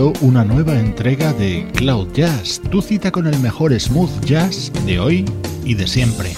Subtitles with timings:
[0.00, 5.26] Una nueva entrega de Cloud Jazz, tu cita con el mejor smooth jazz de hoy
[5.62, 6.30] y de siempre.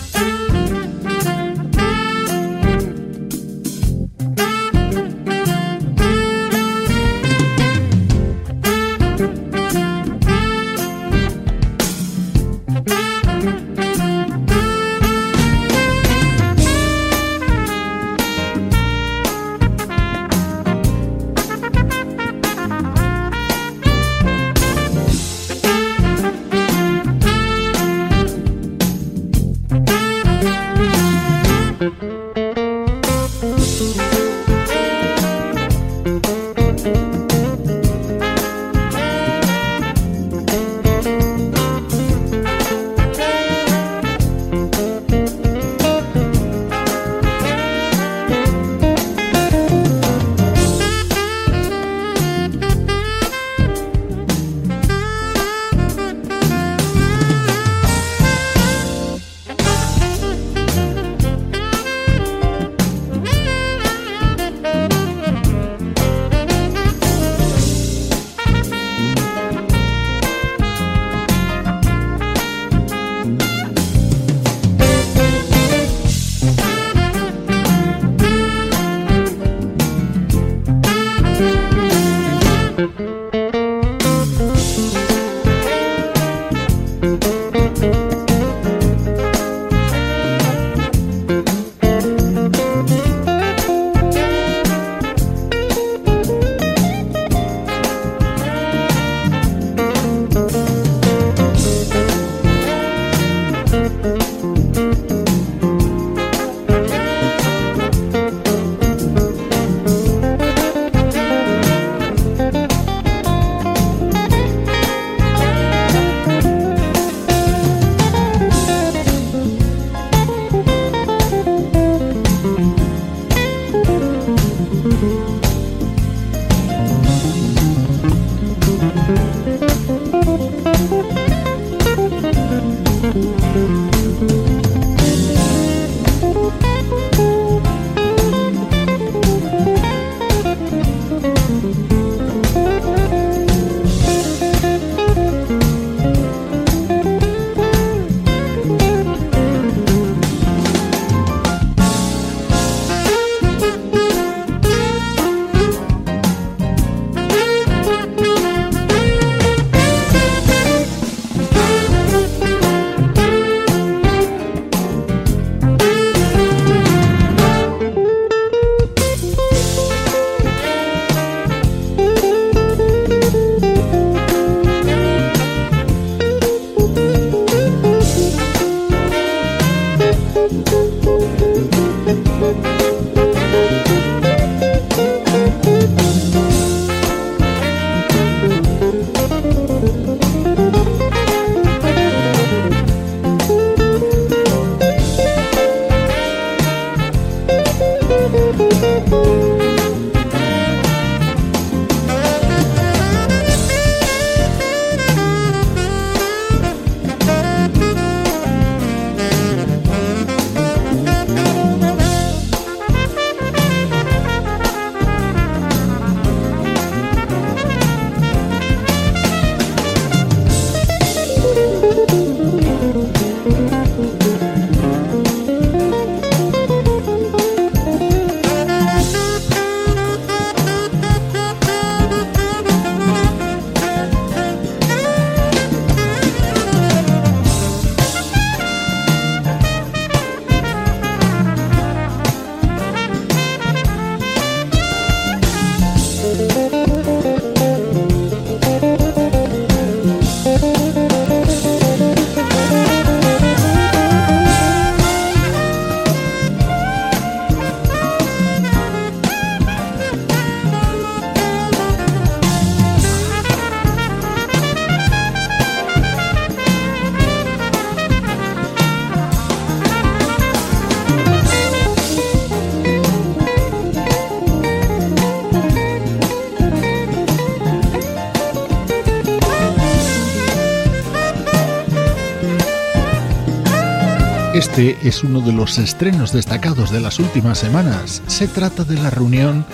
[284.73, 288.23] Este es uno de los estrenos destacados de las últimas semanas.
[288.27, 289.67] Se trata de la reunión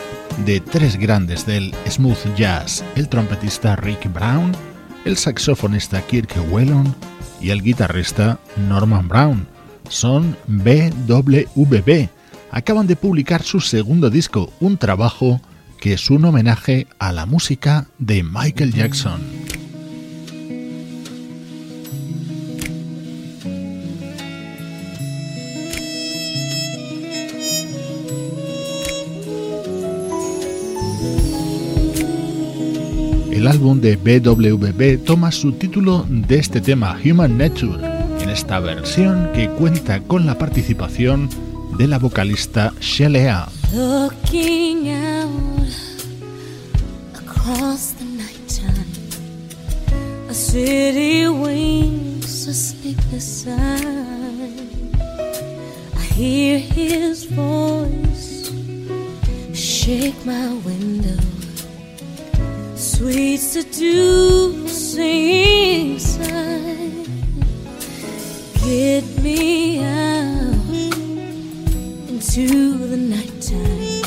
[0.44, 4.50] de tres grandes del smooth jazz, el trompetista Rick Brown,
[5.04, 6.96] el saxofonista Kirk Whelan
[7.40, 9.46] y el guitarrista Norman Brown.
[9.88, 12.08] Son BWB.
[12.50, 15.40] Acaban de publicar su segundo disco, un trabajo
[15.80, 19.20] que es un homenaje a la música de Michael Jackson.
[33.58, 37.84] Álbum de BWB toma su título de este tema, Human Nature,
[38.20, 41.28] en esta versión que cuenta con la participación
[41.76, 43.48] de la vocalista Shelea.
[56.18, 58.50] Hear his voice
[59.52, 61.37] shake my window.
[62.98, 64.90] Sweet seducing
[66.00, 67.04] sign.
[68.64, 70.68] Get me out
[72.08, 72.46] into
[72.92, 74.02] the nighttime.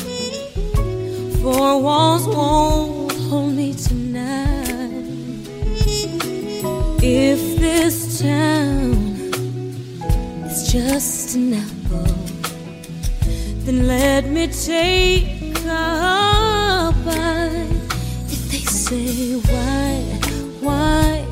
[1.40, 5.06] Four walls won't hold me tonight.
[7.02, 8.92] If this town
[10.44, 12.14] is just an apple,
[13.64, 17.71] then let me take a bite
[18.92, 19.94] say why,
[20.60, 21.24] why?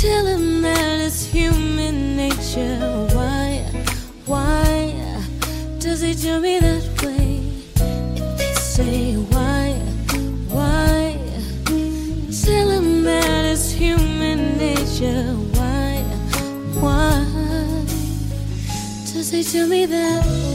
[0.00, 2.78] Tell him that it's human nature.
[3.16, 3.48] Why,
[4.24, 4.94] why
[5.78, 7.42] does he do me that way?
[8.18, 9.72] If they say why,
[10.54, 11.18] why?
[12.44, 15.24] Tell him that it's human nature.
[15.58, 16.02] Why,
[16.82, 17.26] why
[19.12, 20.51] does he do me that way?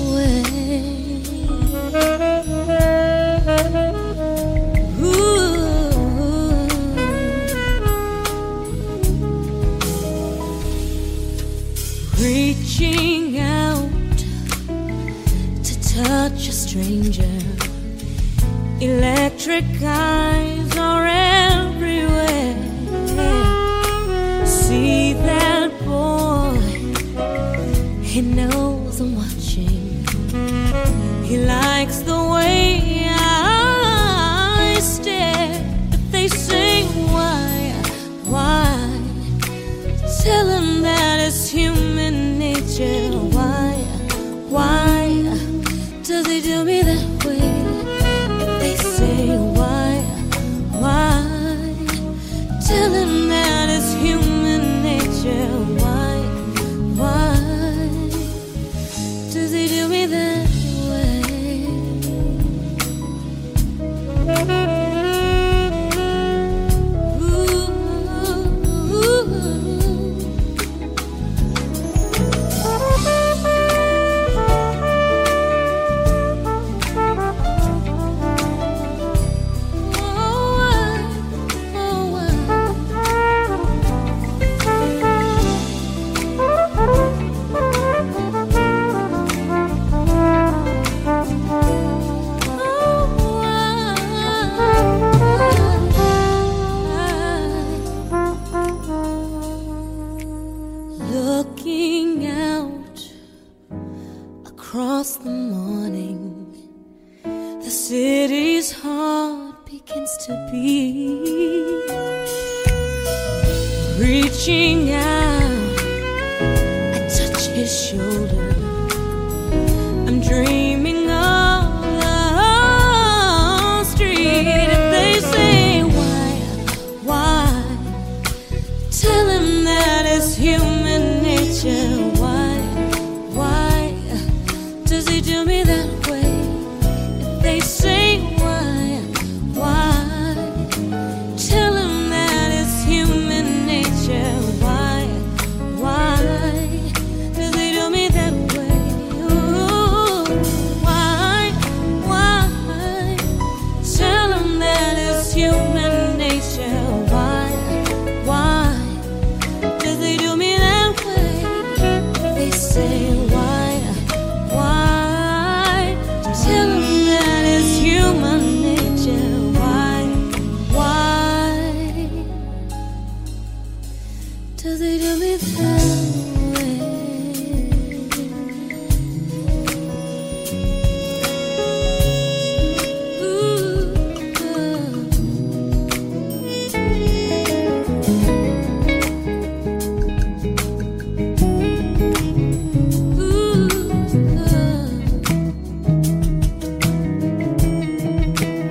[19.47, 20.56] trick kind.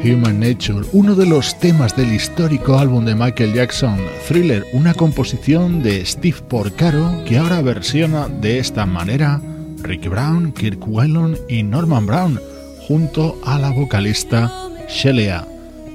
[0.07, 3.99] Human Nature, uno de los temas del histórico álbum de Michael Jackson,
[4.29, 9.41] Thriller, una composición de Steve Porcaro que ahora versiona de esta manera
[9.83, 12.41] Ricky Brown, Kirk Whelan y Norman Brown,
[12.87, 14.53] junto a la vocalista
[14.89, 15.45] Shelia.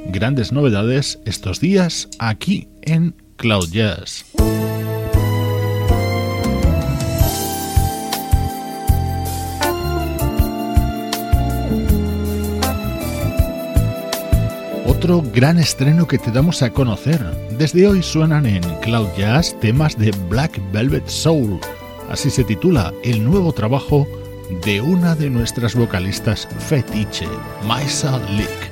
[0.08, 4.26] Grandes novedades estos días aquí en Cloud Jazz.
[15.02, 17.20] Otro gran estreno que te damos a conocer.
[17.58, 21.60] Desde hoy suenan en Cloud Jazz temas de Black Velvet Soul.
[22.12, 24.08] Así se titula el nuevo trabajo
[24.64, 27.26] de una de nuestras vocalistas fetiche,
[27.66, 28.71] Maisa Lick.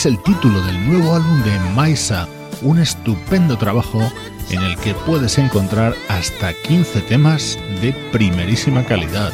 [0.00, 2.26] es el título del nuevo álbum de Maisa,
[2.62, 4.00] un estupendo trabajo
[4.48, 9.30] en el que puedes encontrar hasta 15 temas de primerísima calidad.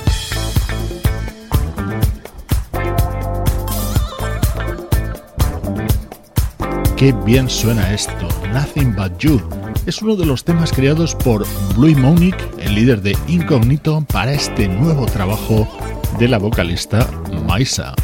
[6.96, 9.40] Qué bien suena esto, Nothing But You.
[9.86, 11.46] Es uno de los temas creados por
[11.76, 15.68] Blue Monique, el líder de Incognito, para este nuevo trabajo
[16.18, 17.08] de la vocalista
[17.46, 17.94] Maisa.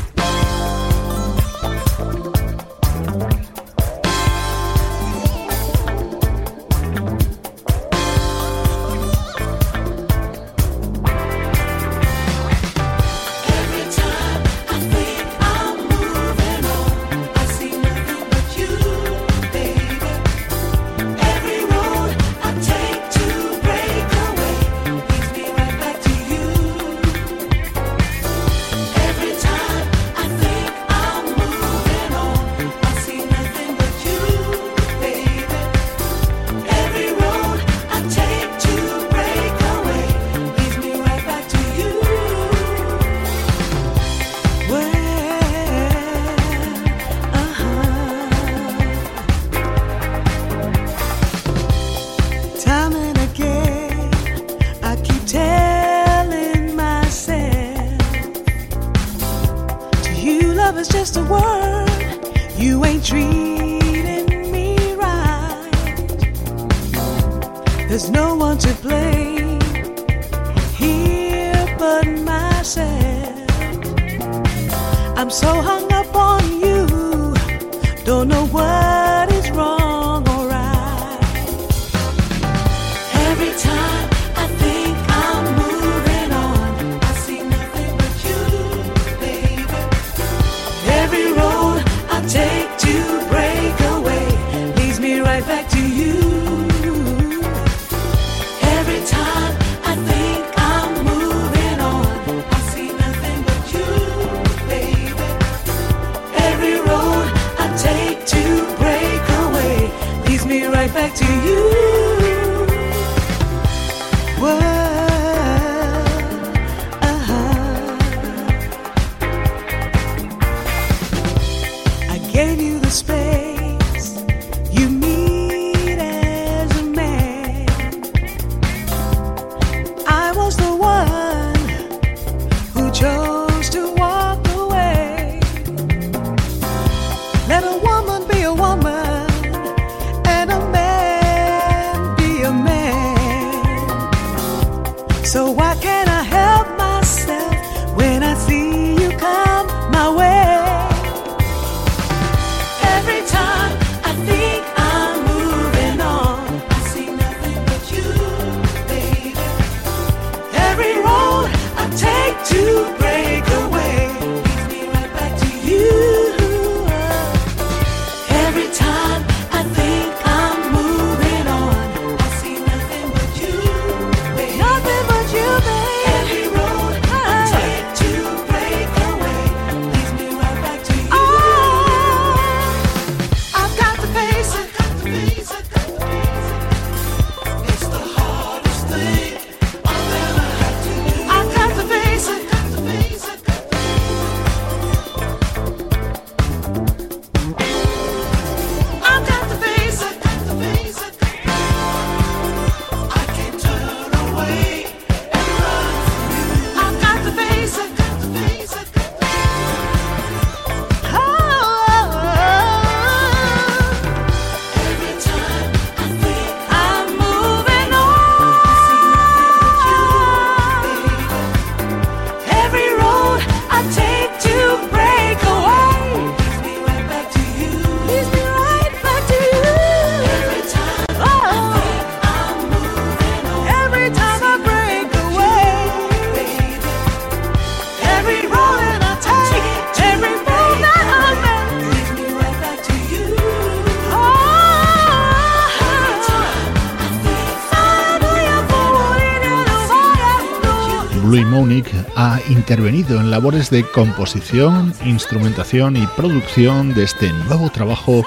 [252.51, 258.23] Intervenido en labores de composición, instrumentación y producción de este nuevo trabajo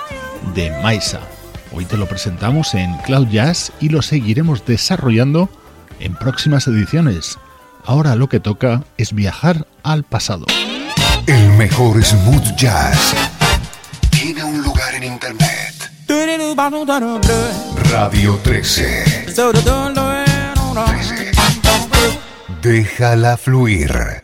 [0.56, 1.20] de Maisa.
[1.72, 5.50] Hoy te lo presentamos en Cloud Jazz y lo seguiremos desarrollando
[6.00, 7.38] en próximas ediciones.
[7.86, 10.48] Ahora lo que toca es viajar al pasado.
[11.28, 13.14] El mejor smooth jazz
[14.10, 15.92] tiene un lugar en internet.
[17.92, 19.26] Radio 13.
[19.28, 21.35] 13.
[22.62, 24.22] Déjala fluir.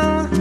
[0.00, 0.39] You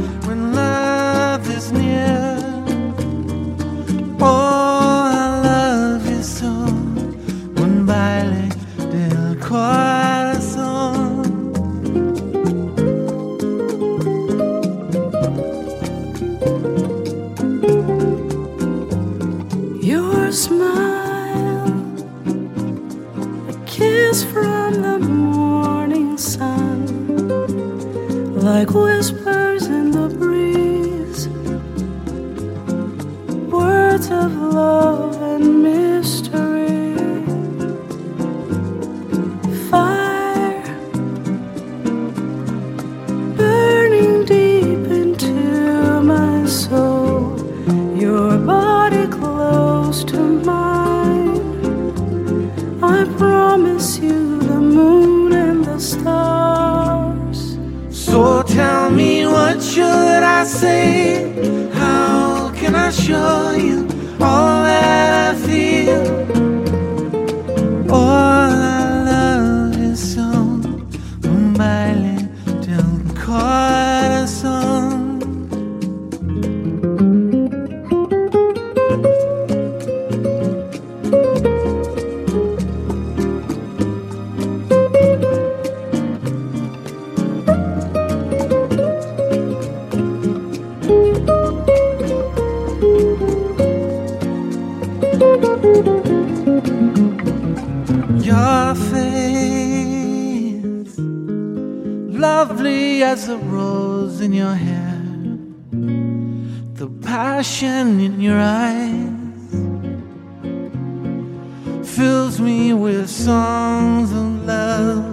[112.00, 115.04] fills me with songs of love.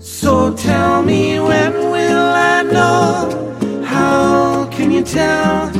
[0.00, 3.84] So tell me when will I know?
[3.84, 5.77] How can you tell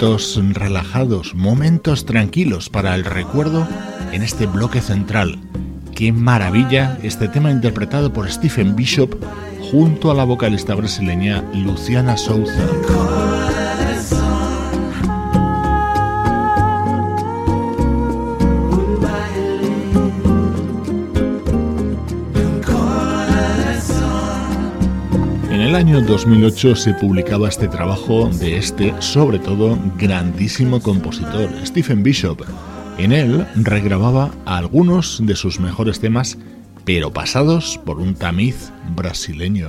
[0.00, 3.68] Momentos relajados, momentos tranquilos para el recuerdo
[4.12, 5.38] en este bloque central.
[5.94, 9.14] Qué maravilla este tema interpretado por Stephen Bishop
[9.70, 12.66] junto a la vocalista brasileña Luciana Souza.
[25.80, 32.42] Año 2008 se publicaba este trabajo de este, sobre todo, grandísimo compositor, Stephen Bishop.
[32.98, 36.36] En él regrababa algunos de sus mejores temas,
[36.84, 39.68] pero pasados por un tamiz brasileño.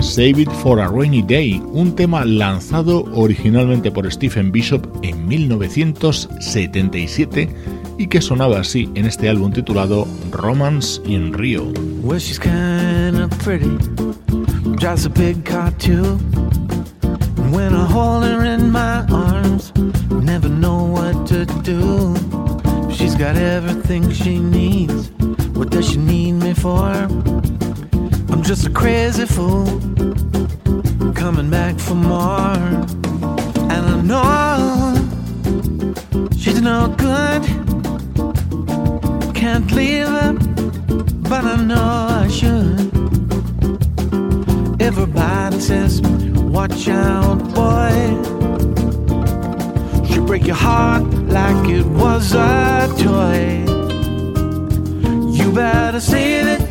[0.00, 7.48] Save It for a Rainy Day, un tema lanzado originalmente por Stephen Bishop en 1977
[7.98, 11.72] y que sonaba así en este álbum titulado Romance in Rio.
[12.18, 13.78] She's kinda pretty,
[14.76, 15.72] drives a big car
[17.50, 19.72] when I hold her in my arms,
[20.10, 22.14] never know what to do.
[22.90, 25.10] She's got everything she needs.
[25.54, 27.08] What does she need me for?
[28.30, 29.66] I'm just a crazy fool,
[31.14, 32.56] coming back for more.
[33.72, 34.81] And I know
[36.62, 37.42] no good,
[39.34, 40.32] can't leave her
[41.32, 42.78] but I know I should.
[44.82, 47.94] Everybody says, watch out, boy.
[50.06, 51.04] She'll break your heart
[51.38, 53.64] like it was a toy.
[55.38, 56.61] You better save it,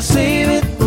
[0.00, 0.79] You better save it,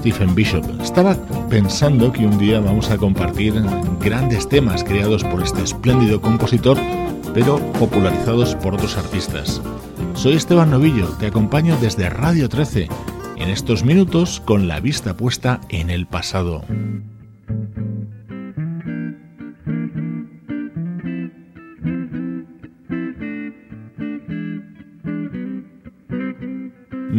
[0.00, 0.64] Stephen Bishop.
[0.80, 1.14] Estaba
[1.50, 3.52] pensando que un día vamos a compartir
[4.00, 6.78] grandes temas creados por este espléndido compositor,
[7.34, 9.60] pero popularizados por otros artistas.
[10.14, 12.88] Soy Esteban Novillo, te acompaño desde Radio 13,
[13.36, 16.64] en estos minutos con la vista puesta en el pasado.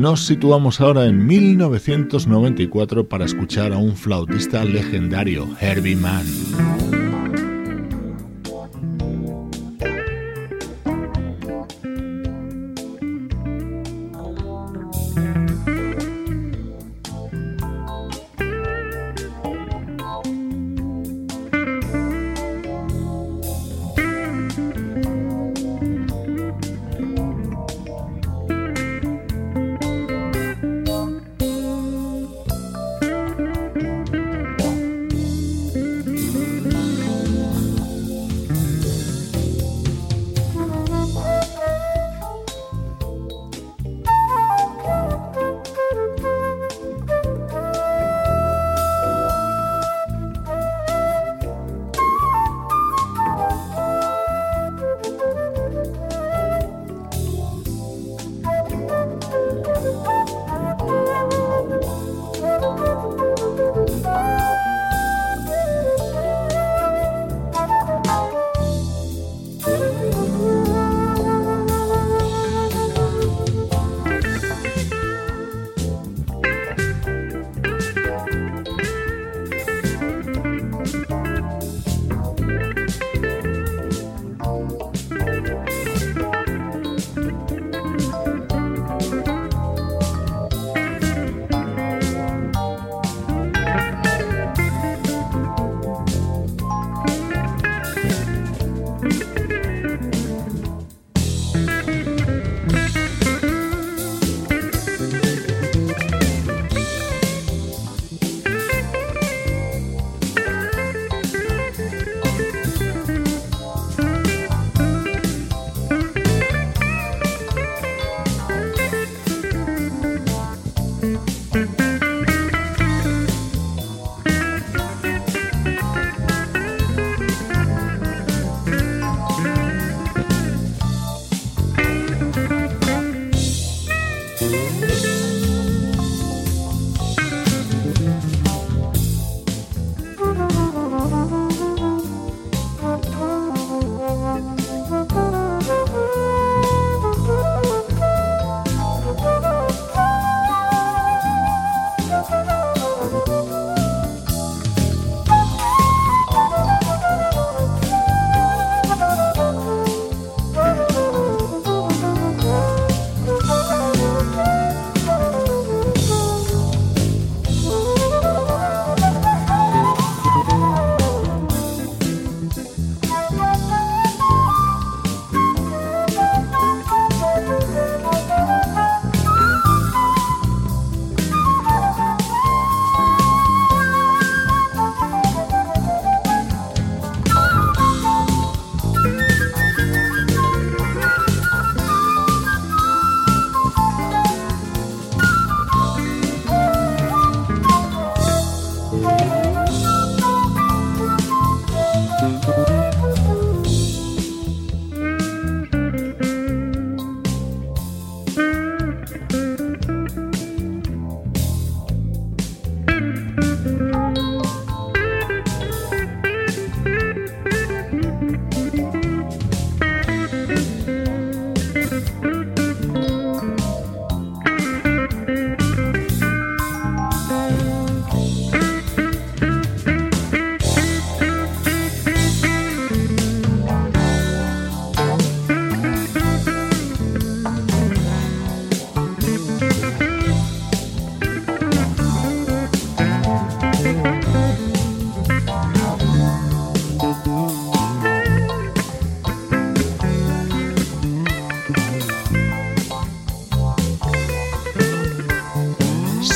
[0.02, 6.81] Nos situamos ahora en 1994 para escuchar a un flautista legendario, Herbie Mann.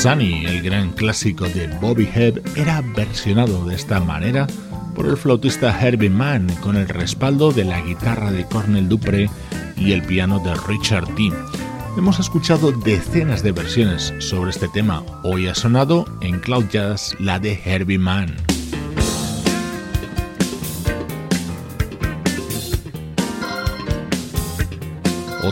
[0.06, 4.46] Sunny, el gran clásico de Bobby Hebb, era versionado de esta manera
[4.94, 9.28] por el flautista Herbie Mann con el respaldo de la guitarra de Cornel Dupre
[9.76, 11.32] y el piano de Richard T.
[11.98, 15.02] Hemos escuchado decenas de versiones sobre este tema.
[15.24, 18.45] Hoy ha sonado en Cloud Jazz la de Herbie Mann.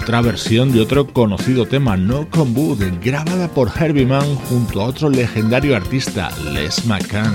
[0.04, 2.52] Otra versión de otro conocido tema, No Con
[3.00, 7.32] grabada por Herbie Mann junto a otro legendario artista, Les McCann.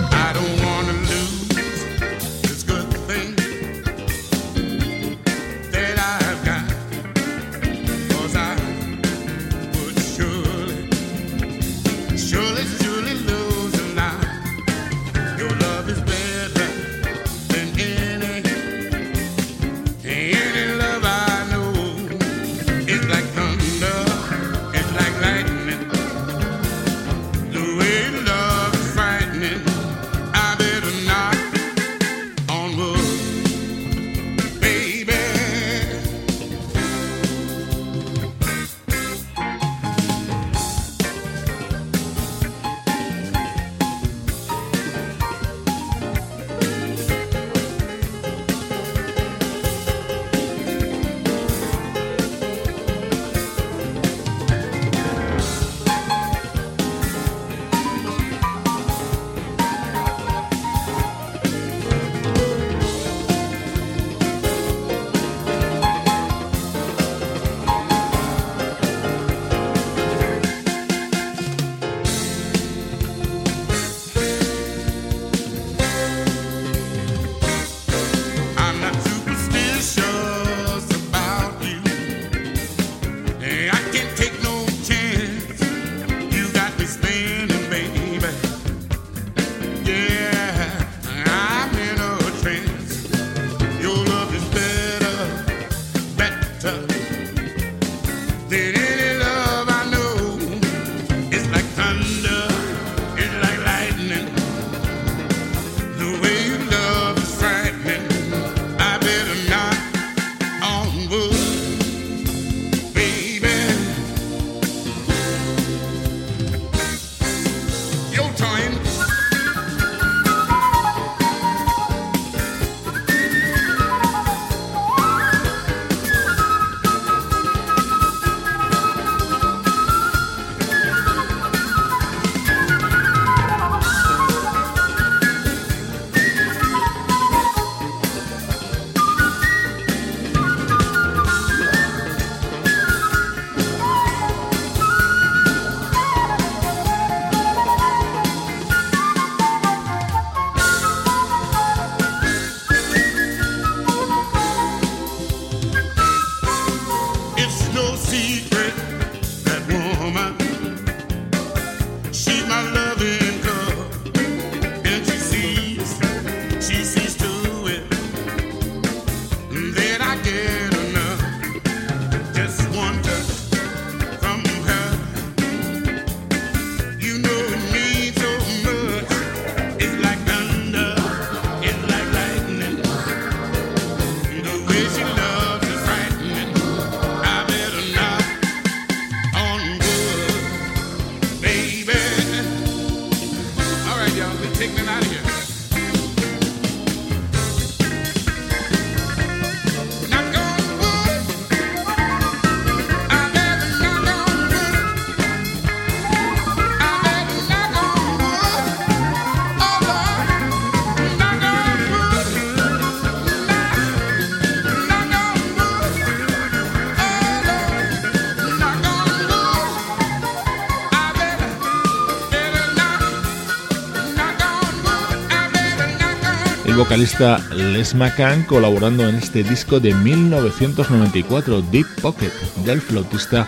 [226.79, 232.31] Vocalista Les McCann colaborando en este disco de 1994, Deep Pocket,
[232.63, 233.45] del flautista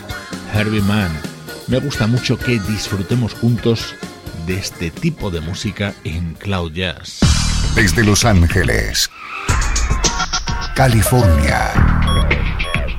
[0.54, 1.10] Herbie Mann.
[1.68, 3.96] Me gusta mucho que disfrutemos juntos
[4.46, 7.20] de este tipo de música en Cloud Jazz.
[7.74, 9.10] Desde Los Ángeles,
[10.76, 11.72] California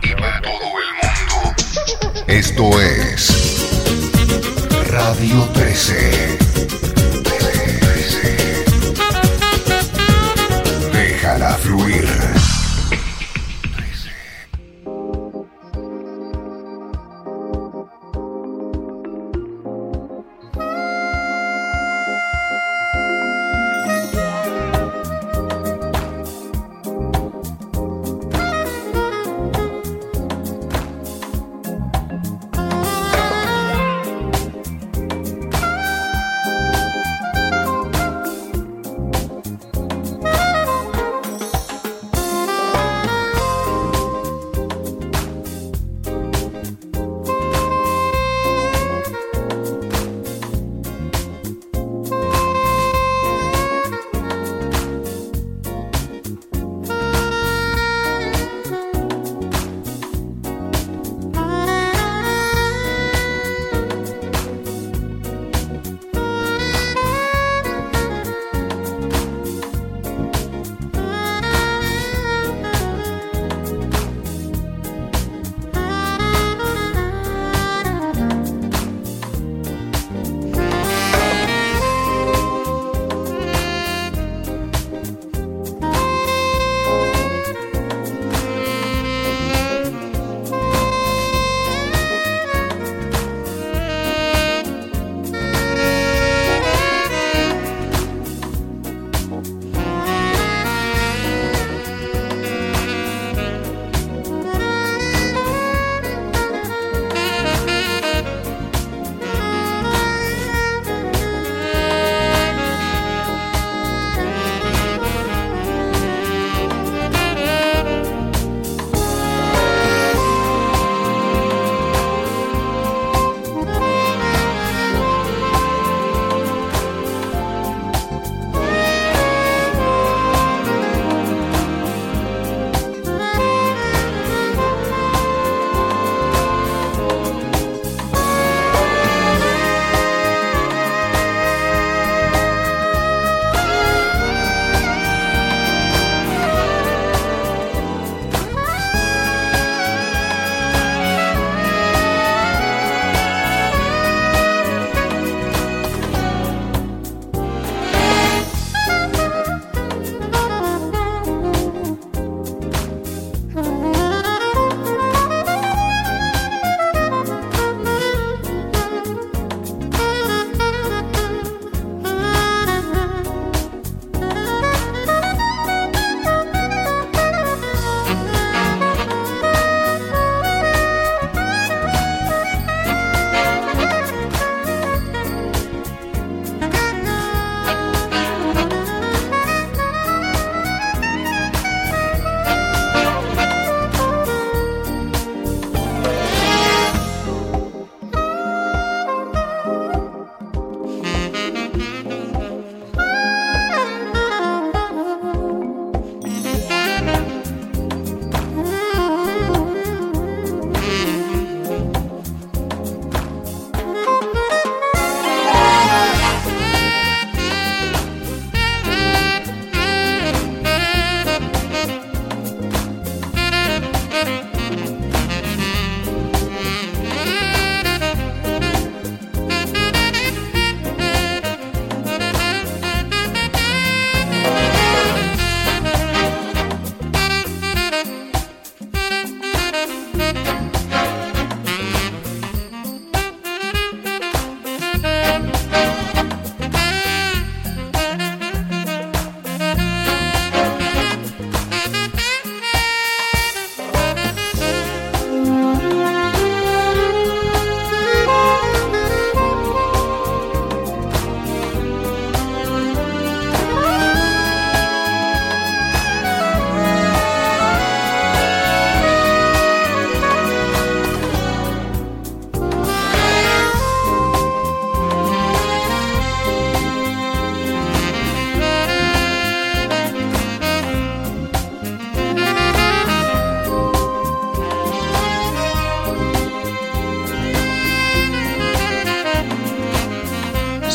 [0.03, 1.55] y para todo el mundo,
[2.26, 3.68] esto es
[4.89, 6.41] Radio 13.
[11.33, 12.61] Déjala fluir.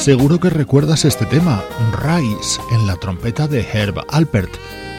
[0.08, 4.50] Seguro que recuerdas este tema, Rise, en la trompeta de Herb Alpert.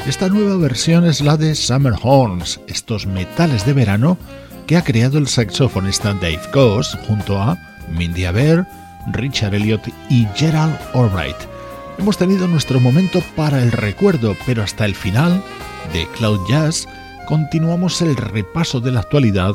[0.06, 4.18] Esta nueva versión es la de Summer Horns, estos metales de verano
[4.66, 7.56] que ha creado el saxofonista Dave Coase junto a
[7.90, 8.66] Mindy Aber,
[9.12, 9.80] Richard Elliot
[10.11, 11.38] y Gerald Albright.
[11.96, 15.42] Hemos tenido nuestro momento para el recuerdo, pero hasta el final
[15.94, 16.86] de Cloud Jazz
[17.26, 19.54] continuamos el repaso de la actualidad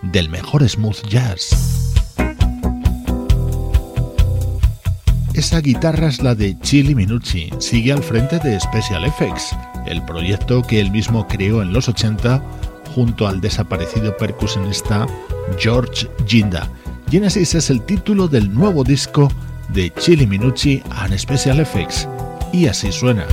[0.00, 1.73] del mejor smooth jazz.
[5.34, 9.50] Esa guitarra es la de Chili Minucci, sigue al frente de Special Effects,
[9.84, 12.40] el proyecto que él mismo creó en los 80
[12.94, 15.08] junto al desaparecido percusionista
[15.58, 16.70] George Ginda.
[17.10, 19.28] Genesis es el título del nuevo disco
[19.70, 22.08] de Chili Minucci and Special Effects,
[22.52, 23.26] y así suena.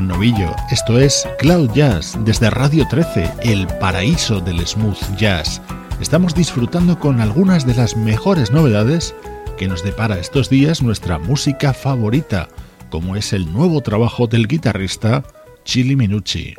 [0.00, 0.56] Novillo.
[0.70, 5.60] Esto es Cloud Jazz desde Radio 13, el paraíso del smooth jazz.
[6.00, 9.14] Estamos disfrutando con algunas de las mejores novedades
[9.58, 12.48] que nos depara estos días nuestra música favorita,
[12.88, 15.24] como es el nuevo trabajo del guitarrista
[15.64, 16.54] Chili Minucci.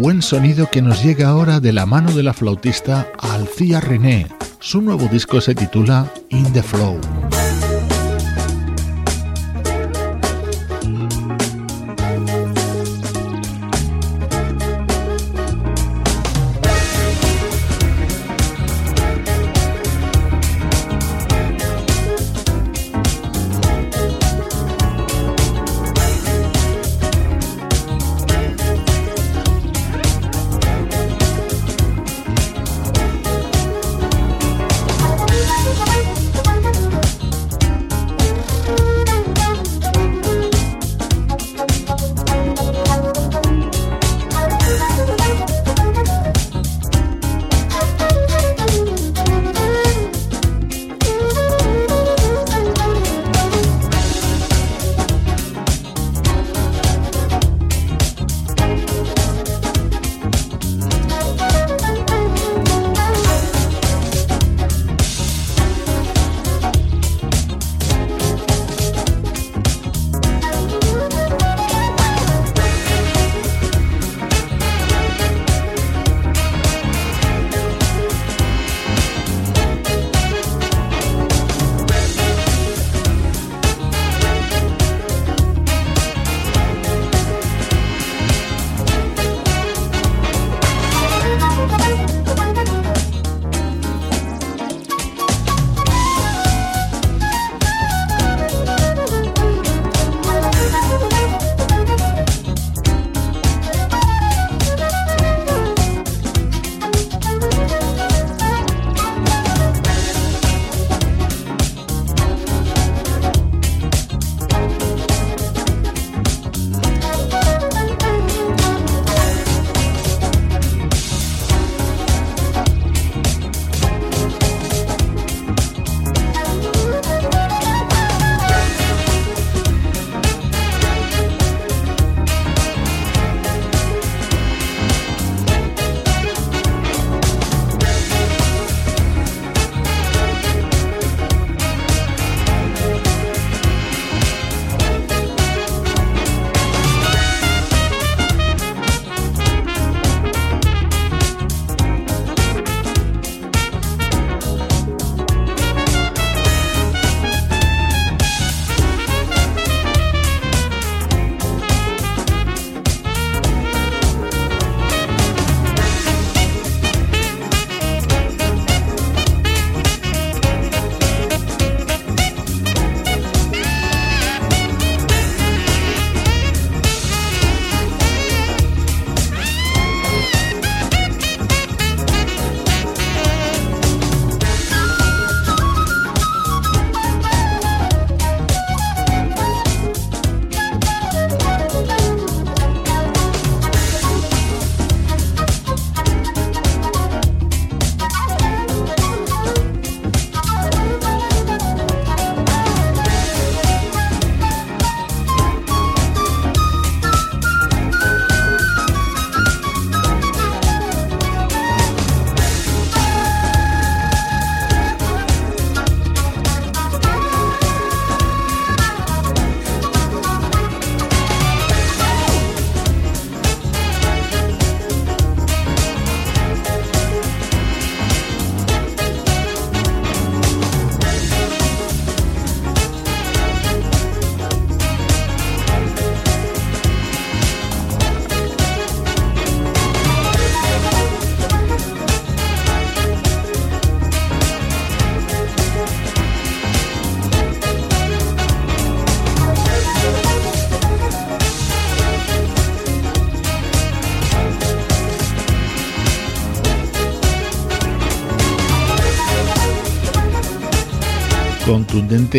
[0.00, 4.28] Buen sonido que nos llega ahora de la mano de la flautista Alcia René.
[4.58, 6.98] Su nuevo disco se titula In the Flow.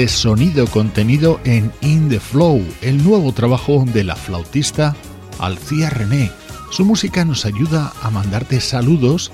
[0.08, 4.96] Sonido contenido en In the Flow, el nuevo trabajo de la flautista
[5.40, 6.30] Alcia René.
[6.72, 9.32] Su música nos ayuda a mandarte saludos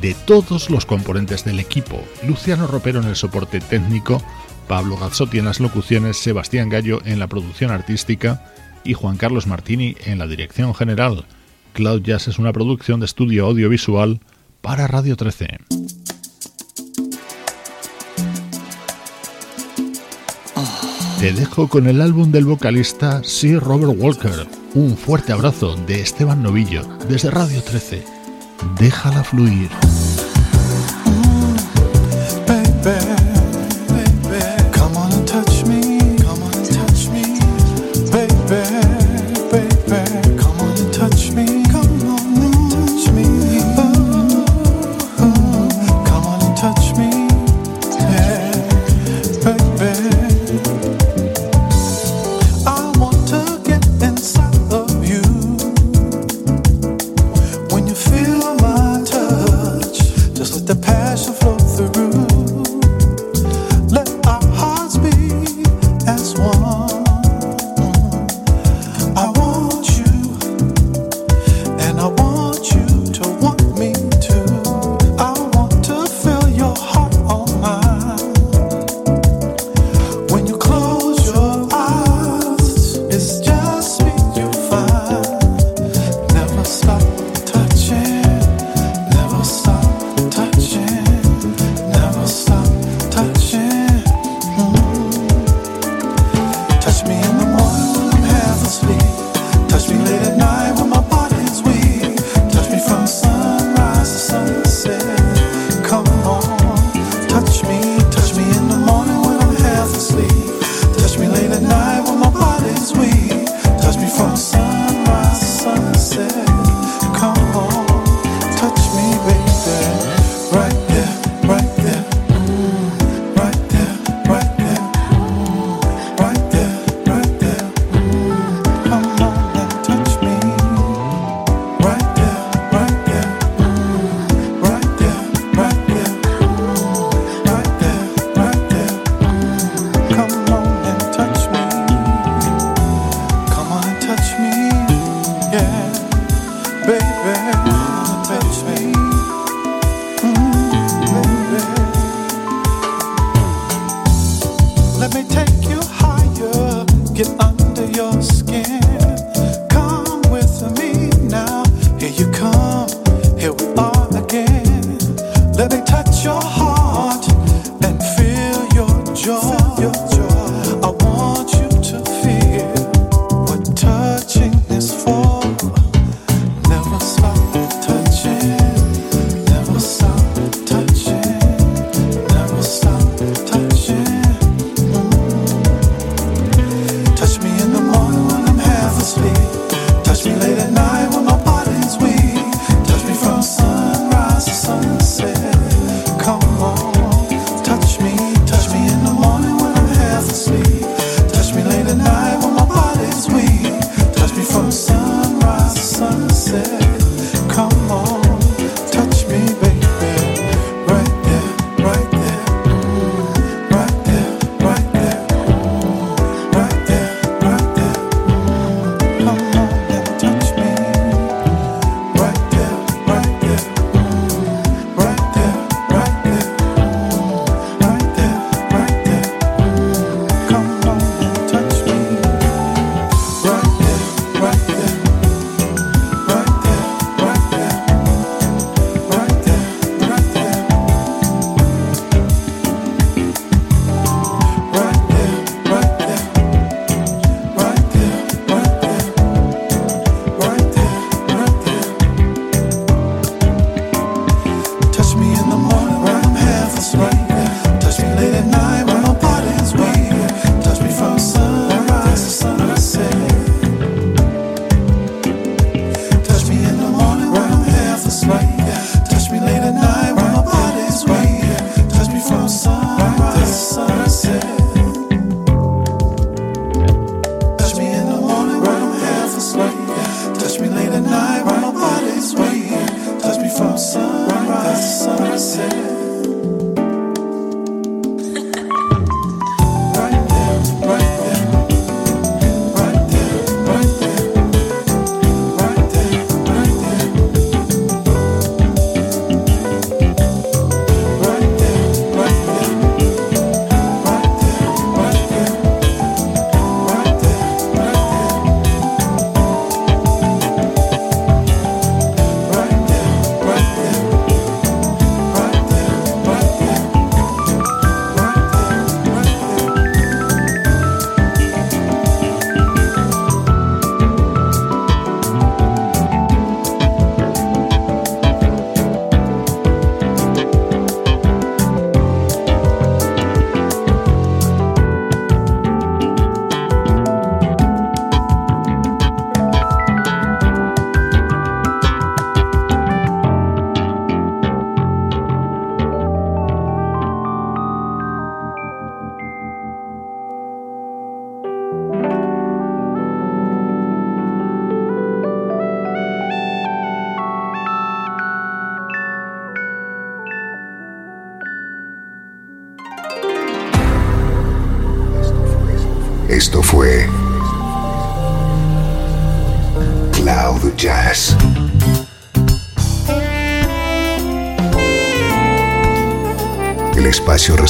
[0.00, 2.02] de todos los componentes del equipo.
[2.26, 4.22] Luciano Ropero en el soporte técnico,
[4.68, 8.42] Pablo Gazzotti en las locuciones, Sebastián Gallo en la producción artística
[8.84, 11.26] y Juan Carlos Martini en la dirección general.
[11.74, 14.20] Cloud Jazz es una producción de estudio audiovisual
[14.62, 15.58] para Radio 13.
[21.24, 24.46] Te dejo con el álbum del vocalista Sir Robert Walker.
[24.74, 28.04] Un fuerte abrazo de Esteban Novillo desde Radio 13.
[28.78, 29.70] Déjala fluir.